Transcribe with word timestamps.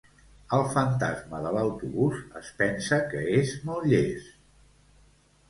El 0.55 0.61
fantasma 0.75 1.41
de 1.43 1.51
l'autobús 1.57 2.23
es 2.41 2.49
pensa 2.63 2.99
que 3.13 3.23
és 3.43 3.53
molt 3.69 3.87
llest 3.95 4.35